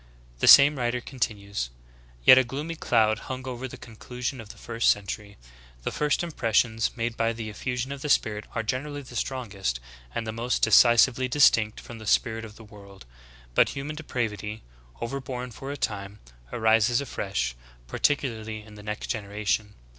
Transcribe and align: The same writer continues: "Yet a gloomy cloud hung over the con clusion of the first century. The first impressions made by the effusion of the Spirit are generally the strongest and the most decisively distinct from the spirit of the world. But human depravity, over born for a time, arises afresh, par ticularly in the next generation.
The 0.39 0.47
same 0.47 0.79
writer 0.79 0.99
continues: 0.99 1.69
"Yet 2.25 2.39
a 2.39 2.43
gloomy 2.43 2.73
cloud 2.73 3.19
hung 3.29 3.47
over 3.47 3.67
the 3.67 3.77
con 3.77 3.95
clusion 3.95 4.41
of 4.41 4.49
the 4.49 4.57
first 4.57 4.89
century. 4.89 5.37
The 5.83 5.91
first 5.91 6.23
impressions 6.23 6.97
made 6.97 7.15
by 7.15 7.33
the 7.33 7.51
effusion 7.51 7.91
of 7.91 8.01
the 8.01 8.09
Spirit 8.09 8.45
are 8.55 8.63
generally 8.63 9.03
the 9.03 9.15
strongest 9.15 9.79
and 10.15 10.25
the 10.25 10.31
most 10.31 10.63
decisively 10.63 11.27
distinct 11.27 11.79
from 11.79 11.99
the 11.99 12.07
spirit 12.07 12.45
of 12.45 12.55
the 12.55 12.63
world. 12.63 13.05
But 13.53 13.69
human 13.69 13.95
depravity, 13.95 14.63
over 14.99 15.21
born 15.21 15.51
for 15.51 15.71
a 15.71 15.77
time, 15.77 16.17
arises 16.51 16.99
afresh, 16.99 17.53
par 17.85 17.99
ticularly 17.99 18.65
in 18.65 18.73
the 18.73 18.81
next 18.81 19.05
generation. 19.05 19.75